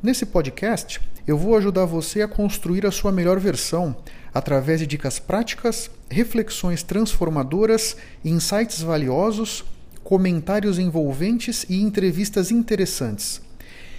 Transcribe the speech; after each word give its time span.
Nesse 0.00 0.24
podcast, 0.24 1.00
eu 1.26 1.36
vou 1.36 1.56
ajudar 1.56 1.84
você 1.84 2.22
a 2.22 2.28
construir 2.28 2.86
a 2.86 2.90
sua 2.92 3.10
melhor 3.10 3.40
versão 3.40 3.96
através 4.32 4.78
de 4.78 4.86
dicas 4.86 5.18
práticas, 5.18 5.90
reflexões 6.08 6.84
transformadoras, 6.84 7.96
insights 8.24 8.80
valiosos, 8.80 9.64
comentários 10.04 10.78
envolventes 10.78 11.66
e 11.68 11.82
entrevistas 11.82 12.52
interessantes. 12.52 13.42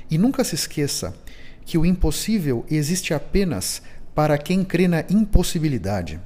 E 0.10 0.18
nunca 0.18 0.42
se 0.46 0.56
esqueça 0.56 1.14
que 1.66 1.78
o 1.78 1.86
impossível 1.86 2.66
existe 2.72 3.14
apenas 3.14 3.82
para 4.16 4.38
quem 4.38 4.64
crê 4.64 4.88
na 4.88 5.04
impossibilidade. 5.10 6.18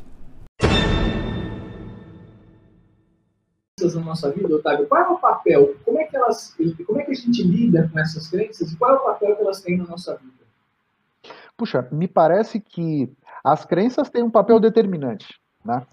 Na 3.95 4.01
nossa 4.01 4.31
vida, 4.31 4.55
Otávio, 4.55 4.87
qual 4.87 5.01
é 5.01 5.07
o 5.09 5.17
papel? 5.17 5.75
Como 5.83 5.99
é 5.99 6.05
que 6.05 6.15
elas, 6.15 6.55
como 6.87 6.99
é 6.99 7.03
que 7.03 7.11
a 7.11 7.15
gente 7.15 7.43
lida 7.43 7.89
com 7.91 7.99
essas 7.99 8.27
crenças 8.29 8.71
e 8.71 8.77
qual 8.77 8.91
é 8.91 8.95
o 8.95 9.03
papel 9.03 9.35
que 9.35 9.41
elas 9.41 9.61
têm 9.61 9.77
na 9.77 9.85
nossa 9.85 10.15
vida? 10.15 10.43
Puxa, 11.57 11.87
me 11.91 12.07
parece 12.07 12.59
que 12.59 13.11
as 13.43 13.65
crenças 13.65 14.09
têm 14.09 14.23
um 14.23 14.31
papel 14.31 14.59
determinante, 14.59 15.39
né? 15.63 15.85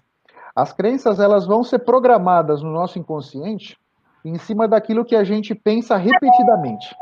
As 0.55 0.73
crenças 0.73 1.19
elas 1.19 1.45
vão 1.45 1.63
ser 1.63 1.79
programadas 1.79 2.61
no 2.61 2.71
nosso 2.71 2.99
inconsciente 2.99 3.77
em 4.23 4.37
cima 4.37 4.67
daquilo 4.67 5.05
que 5.05 5.15
a 5.15 5.23
gente 5.23 5.55
pensa 5.55 5.95
repetidamente. 5.95 6.95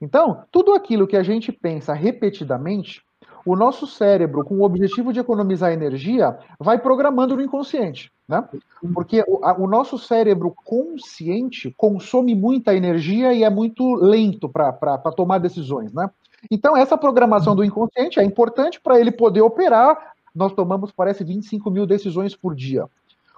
Então, 0.00 0.44
tudo 0.50 0.72
aquilo 0.72 1.06
que 1.06 1.16
a 1.16 1.22
gente 1.22 1.52
pensa 1.52 1.92
repetidamente, 1.92 3.02
o 3.44 3.56
nosso 3.56 3.86
cérebro, 3.86 4.44
com 4.44 4.56
o 4.56 4.62
objetivo 4.62 5.12
de 5.12 5.20
economizar 5.20 5.72
energia, 5.72 6.38
vai 6.58 6.78
programando 6.78 7.36
no 7.36 7.42
inconsciente. 7.42 8.12
Né? 8.28 8.46
Porque 8.94 9.24
o, 9.26 9.44
a, 9.44 9.58
o 9.58 9.66
nosso 9.66 9.98
cérebro 9.98 10.54
consciente 10.64 11.74
consome 11.76 12.34
muita 12.34 12.74
energia 12.74 13.32
e 13.32 13.42
é 13.42 13.50
muito 13.50 13.94
lento 13.94 14.48
para 14.48 14.98
tomar 15.16 15.38
decisões. 15.38 15.92
Né? 15.92 16.08
Então, 16.50 16.76
essa 16.76 16.96
programação 16.96 17.56
do 17.56 17.64
inconsciente 17.64 18.20
é 18.20 18.24
importante 18.24 18.80
para 18.80 19.00
ele 19.00 19.10
poder 19.10 19.40
operar. 19.40 20.12
Nós 20.34 20.52
tomamos, 20.52 20.92
parece, 20.92 21.24
25 21.24 21.70
mil 21.70 21.86
decisões 21.86 22.36
por 22.36 22.54
dia. 22.54 22.86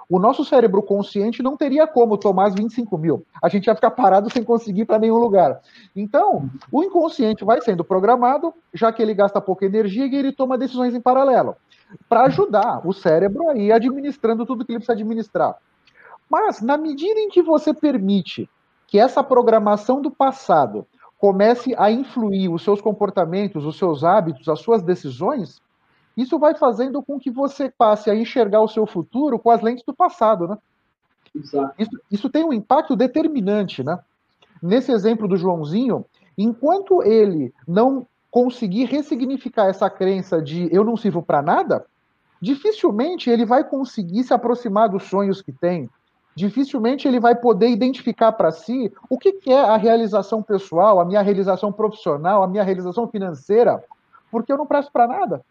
O 0.09 0.19
nosso 0.19 0.45
cérebro 0.45 0.83
consciente 0.83 1.43
não 1.43 1.57
teria 1.57 1.87
como 1.87 2.19
tomar 2.19 2.49
as 2.49 2.55
25 2.55 2.99
mil. 2.99 3.25
A 3.43 3.49
gente 3.49 3.67
ia 3.67 3.75
ficar 3.75 3.91
parado 3.93 4.31
sem 4.31 4.45
conseguir 4.45 4.85
para 4.85 4.99
nenhum 4.99 5.17
lugar. 5.17 5.61
Então, 5.95 6.51
o 6.71 6.83
inconsciente 6.83 7.45
vai 7.45 7.61
sendo 7.61 7.85
programado, 7.85 8.53
já 8.75 8.93
que 8.93 9.03
ele 9.03 9.15
gasta 9.15 9.41
pouca 9.41 9.65
energia 9.65 10.07
e 10.07 10.15
ele 10.15 10.33
toma 10.33 10.59
decisões 10.59 10.95
em 10.95 11.01
paralelo, 11.01 11.57
para 12.09 12.27
ajudar 12.27 12.87
o 12.87 12.93
cérebro 12.93 13.49
a 13.49 13.57
ir 13.57 13.73
administrando 13.73 14.47
tudo 14.47 14.65
que 14.65 14.73
ele 14.73 14.79
precisa 14.79 14.93
administrar. 14.93 15.57
Mas, 16.29 16.61
na 16.63 16.77
medida 16.77 17.21
em 17.21 17.29
que 17.29 17.43
você 17.43 17.75
permite 17.75 18.49
que 18.87 18.99
essa 18.99 19.23
programação 19.23 20.01
do 20.01 20.11
passado 20.11 20.87
comece 21.19 21.75
a 21.79 21.91
influir 21.91 22.49
os 22.49 22.65
seus 22.65 22.81
comportamentos, 22.81 23.65
os 23.65 23.79
seus 23.79 24.03
hábitos, 24.03 24.49
as 24.49 24.61
suas 24.61 24.83
decisões, 24.83 25.63
isso 26.17 26.39
vai 26.39 26.55
fazendo 26.55 27.03
com 27.03 27.19
que 27.19 27.31
você 27.31 27.71
passe 27.71 28.11
a 28.11 28.15
enxergar 28.15 28.61
o 28.61 28.69
seu 28.69 28.87
futuro 28.87 29.39
com 29.39 29.51
as 29.51 29.63
lentes 29.63 29.85
do 29.85 29.95
passado, 29.95 30.47
né? 30.47 30.59
Exato. 31.35 31.75
Isso, 31.79 32.01
isso 32.11 32.31
tem 32.31 32.45
um 32.45 32.53
impacto 32.53 32.95
determinante, 32.95 33.83
né? 33.83 33.99
Nesse 34.63 34.93
exemplo 34.93 35.27
do 35.27 35.37
Joãozinho, 35.37 36.05
enquanto 36.37 37.03
ele 37.03 37.53
não 37.67 38.07
conseguir 38.31 38.85
ressignificar 38.85 39.67
essa 39.67 39.91
crença 39.91 40.41
de 40.41 40.69
eu 40.75 40.85
não 40.85 40.97
sirvo 40.97 41.23
para 41.23 41.43
nada, 41.43 41.85
dificilmente 42.41 43.29
ele 43.29 43.45
vai 43.45 43.65
conseguir 43.65 44.25
se 44.25 44.33
aproximar 44.33 44.89
dos 44.89 45.05
sonhos 45.05 45.43
que 45.43 45.53
tem, 45.53 45.89
dificilmente 46.35 47.07
ele 47.07 47.21
vai 47.21 47.35
poder 47.35 47.69
identificar 47.69 48.33
para 48.33 48.51
si 48.51 48.93
o 49.09 49.19
que, 49.19 49.33
que 49.33 49.53
é 49.53 49.61
a 49.61 49.77
realização 49.77 50.43
pessoal, 50.43 50.99
a 50.99 51.05
minha 51.05 51.23
realização 51.23 51.73
profissional, 51.73 52.43
a 52.43 52.49
minha 52.49 52.63
realização 52.63 53.07
financeira, 53.09 53.83
porque 54.31 54.53
eu 54.53 54.57
não 54.57 54.67
presto 54.67 54.91
para 54.91 55.07
nada. 55.07 55.45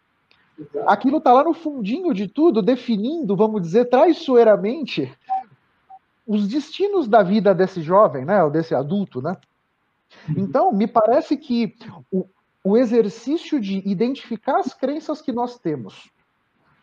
Aquilo 0.86 1.18
está 1.18 1.32
lá 1.32 1.44
no 1.44 1.54
fundinho 1.54 2.12
de 2.12 2.28
tudo, 2.28 2.62
definindo, 2.62 3.36
vamos 3.36 3.62
dizer, 3.62 3.86
traiçoeiramente 3.86 5.12
os 6.26 6.46
destinos 6.46 7.08
da 7.08 7.22
vida 7.22 7.54
desse 7.54 7.82
jovem, 7.82 8.24
né, 8.24 8.42
ou 8.42 8.50
desse 8.50 8.74
adulto, 8.74 9.20
né? 9.20 9.36
Então, 10.36 10.72
me 10.72 10.86
parece 10.86 11.36
que 11.36 11.74
o, 12.12 12.26
o 12.62 12.76
exercício 12.76 13.60
de 13.60 13.82
identificar 13.88 14.58
as 14.58 14.72
crenças 14.72 15.20
que 15.20 15.32
nós 15.32 15.58
temos 15.58 16.10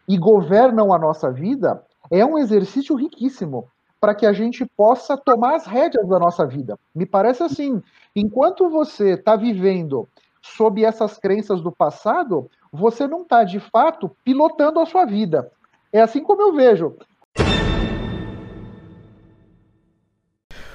e 0.08 0.18
governam 0.18 0.92
a 0.92 1.00
nossa 1.00 1.32
vida 1.32 1.84
é 2.12 2.26
um 2.26 2.38
exercício 2.38 2.96
riquíssimo 2.96 3.68
para 4.00 4.16
que 4.16 4.26
a 4.26 4.34
gente 4.34 4.66
possa 4.66 5.18
tomar 5.18 5.56
as 5.56 5.66
rédeas 5.66 6.08
da 6.08 6.18
nossa 6.18 6.46
vida. 6.46 6.78
Me 6.96 7.06
parece 7.06 7.44
assim, 7.44 7.82
enquanto 8.16 8.70
você 8.70 9.12
está 9.12 9.36
vivendo 9.36 10.08
sob 10.42 10.84
essas 10.84 11.18
crenças 11.18 11.62
do 11.62 11.72
passado, 11.72 12.50
você 12.72 13.08
não 13.08 13.24
está 13.24 13.44
de 13.44 13.60
fato 13.60 14.16
pilotando 14.24 14.80
a 14.80 14.86
sua 14.86 15.06
vida. 15.06 15.52
É 15.92 16.02
assim 16.02 16.24
como 16.24 16.42
eu 16.42 16.54
vejo. 16.54 16.96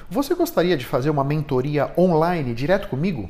Você 0.09 0.35
gostaria 0.35 0.77
de 0.77 0.85
fazer 0.85 1.09
uma 1.09 1.23
mentoria 1.23 1.91
online 1.97 2.53
direto 2.53 2.89
comigo? 2.89 3.29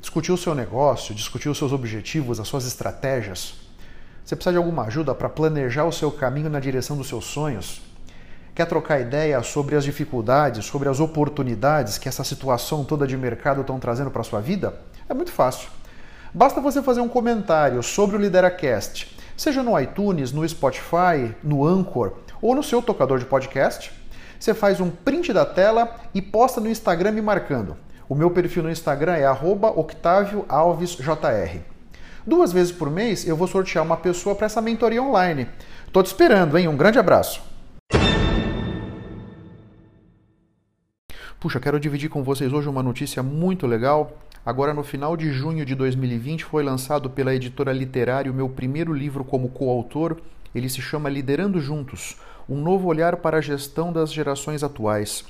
Discutir 0.00 0.32
o 0.32 0.38
seu 0.38 0.54
negócio, 0.54 1.14
discutir 1.14 1.48
os 1.48 1.58
seus 1.58 1.72
objetivos, 1.72 2.40
as 2.40 2.48
suas 2.48 2.66
estratégias? 2.66 3.54
Você 4.24 4.36
precisa 4.36 4.52
de 4.52 4.58
alguma 4.58 4.84
ajuda 4.84 5.14
para 5.14 5.28
planejar 5.28 5.84
o 5.84 5.92
seu 5.92 6.10
caminho 6.10 6.48
na 6.48 6.60
direção 6.60 6.96
dos 6.96 7.08
seus 7.08 7.24
sonhos? 7.24 7.82
Quer 8.54 8.66
trocar 8.66 9.00
ideia 9.00 9.42
sobre 9.42 9.76
as 9.76 9.84
dificuldades, 9.84 10.64
sobre 10.64 10.88
as 10.88 10.98
oportunidades 10.98 11.98
que 11.98 12.08
essa 12.08 12.24
situação 12.24 12.84
toda 12.84 13.06
de 13.06 13.16
mercado 13.16 13.60
estão 13.60 13.78
trazendo 13.78 14.10
para 14.10 14.22
a 14.22 14.24
sua 14.24 14.40
vida? 14.40 14.80
É 15.08 15.14
muito 15.14 15.30
fácil. 15.30 15.77
Basta 16.32 16.60
você 16.60 16.80
fazer 16.82 17.00
um 17.00 17.08
comentário 17.08 17.82
sobre 17.82 18.16
o 18.16 18.18
Lideracast, 18.18 19.16
seja 19.36 19.62
no 19.62 19.78
iTunes, 19.80 20.30
no 20.30 20.46
Spotify, 20.46 21.34
no 21.42 21.66
Anchor 21.66 22.12
ou 22.42 22.54
no 22.54 22.62
seu 22.62 22.82
tocador 22.82 23.18
de 23.18 23.24
podcast. 23.24 23.90
Você 24.38 24.52
faz 24.52 24.78
um 24.80 24.90
print 24.90 25.32
da 25.32 25.46
tela 25.46 25.96
e 26.14 26.22
posta 26.22 26.60
no 26.60 26.68
Instagram 26.68 27.12
me 27.12 27.22
marcando. 27.22 27.76
O 28.08 28.14
meu 28.14 28.30
perfil 28.30 28.62
no 28.62 28.70
Instagram 28.70 29.16
é 29.16 29.28
@octavioalvesjr. 29.30 31.60
Duas 32.26 32.52
vezes 32.52 32.72
por 32.72 32.90
mês 32.90 33.26
eu 33.26 33.36
vou 33.36 33.48
sortear 33.48 33.84
uma 33.84 33.96
pessoa 33.96 34.34
para 34.34 34.46
essa 34.46 34.60
mentoria 34.60 35.02
online. 35.02 35.48
Tô 35.92 36.02
te 36.02 36.06
esperando, 36.06 36.58
hein? 36.58 36.68
Um 36.68 36.76
grande 36.76 36.98
abraço. 36.98 37.40
Puxa, 41.40 41.58
quero 41.58 41.80
dividir 41.80 42.10
com 42.10 42.22
vocês 42.22 42.52
hoje 42.52 42.68
uma 42.68 42.82
notícia 42.82 43.22
muito 43.22 43.66
legal. 43.66 44.12
Agora, 44.48 44.72
no 44.72 44.82
final 44.82 45.14
de 45.14 45.30
junho 45.30 45.62
de 45.62 45.74
2020, 45.74 46.42
foi 46.46 46.62
lançado 46.62 47.10
pela 47.10 47.34
editora 47.34 47.70
Literário 47.70 48.32
meu 48.32 48.48
primeiro 48.48 48.94
livro 48.94 49.22
como 49.22 49.50
coautor. 49.50 50.16
Ele 50.54 50.70
se 50.70 50.80
chama 50.80 51.10
Liderando 51.10 51.60
Juntos 51.60 52.16
Um 52.48 52.58
Novo 52.58 52.88
Olhar 52.88 53.16
para 53.16 53.36
a 53.36 53.40
Gestão 53.42 53.92
das 53.92 54.10
Gerações 54.10 54.62
Atuais. 54.62 55.22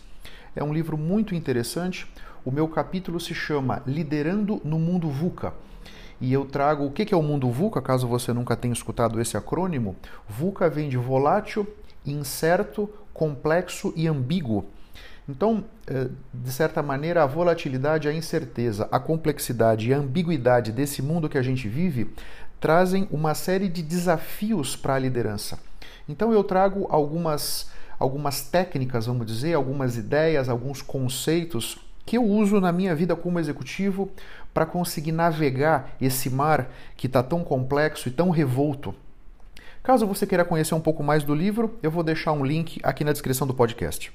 É 0.54 0.62
um 0.62 0.72
livro 0.72 0.96
muito 0.96 1.34
interessante. 1.34 2.06
O 2.44 2.52
meu 2.52 2.68
capítulo 2.68 3.18
se 3.18 3.34
chama 3.34 3.82
Liderando 3.84 4.62
no 4.64 4.78
Mundo 4.78 5.08
VUCA. 5.08 5.52
E 6.20 6.32
eu 6.32 6.44
trago 6.44 6.86
o 6.86 6.92
que 6.92 7.12
é 7.12 7.16
o 7.16 7.20
mundo 7.20 7.50
VUCA, 7.50 7.82
caso 7.82 8.06
você 8.06 8.32
nunca 8.32 8.54
tenha 8.54 8.72
escutado 8.72 9.20
esse 9.20 9.36
acrônimo. 9.36 9.96
VUCA 10.28 10.70
vem 10.70 10.88
de 10.88 10.96
volátil, 10.96 11.66
incerto, 12.06 12.88
complexo 13.12 13.92
e 13.96 14.06
ambíguo. 14.06 14.64
Então, 15.28 15.64
eh, 15.86 16.08
de 16.32 16.50
certa 16.50 16.82
maneira, 16.82 17.22
a 17.22 17.26
volatilidade, 17.26 18.08
a 18.08 18.12
incerteza, 18.12 18.88
a 18.90 18.98
complexidade 18.98 19.90
e 19.90 19.92
a 19.92 19.98
ambiguidade 19.98 20.72
desse 20.72 21.02
mundo 21.02 21.28
que 21.28 21.36
a 21.36 21.42
gente 21.42 21.68
vive 21.68 22.10
trazem 22.58 23.06
uma 23.10 23.34
série 23.34 23.68
de 23.68 23.82
desafios 23.82 24.74
para 24.74 24.94
a 24.94 24.98
liderança. 24.98 25.58
Então, 26.08 26.32
eu 26.32 26.42
trago 26.42 26.86
algumas, 26.88 27.70
algumas 27.98 28.40
técnicas, 28.40 29.04
vamos 29.04 29.26
dizer, 29.26 29.52
algumas 29.52 29.98
ideias, 29.98 30.48
alguns 30.48 30.80
conceitos 30.80 31.78
que 32.06 32.16
eu 32.16 32.24
uso 32.24 32.58
na 32.58 32.72
minha 32.72 32.94
vida 32.94 33.14
como 33.14 33.38
executivo 33.38 34.10
para 34.54 34.64
conseguir 34.64 35.12
navegar 35.12 35.94
esse 36.00 36.30
mar 36.30 36.70
que 36.96 37.06
está 37.06 37.22
tão 37.22 37.44
complexo 37.44 38.08
e 38.08 38.12
tão 38.12 38.30
revolto. 38.30 38.94
Caso 39.82 40.06
você 40.06 40.26
queira 40.26 40.44
conhecer 40.44 40.74
um 40.74 40.80
pouco 40.80 41.02
mais 41.02 41.22
do 41.22 41.34
livro, 41.34 41.78
eu 41.82 41.90
vou 41.90 42.02
deixar 42.02 42.32
um 42.32 42.44
link 42.44 42.80
aqui 42.82 43.04
na 43.04 43.12
descrição 43.12 43.46
do 43.46 43.52
podcast. 43.52 44.10